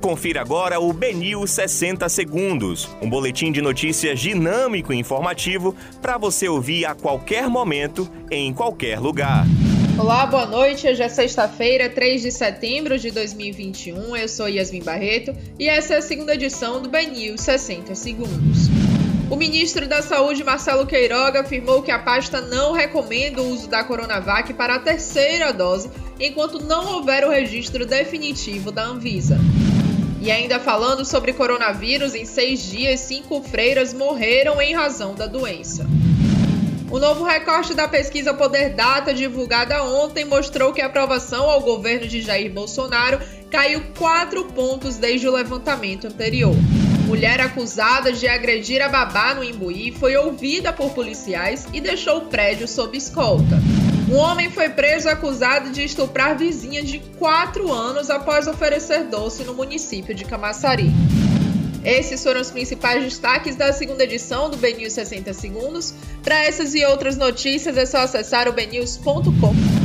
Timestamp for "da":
19.86-20.00, 23.68-23.84, 28.72-28.86, 35.14-35.26, 37.72-37.88, 63.54-63.72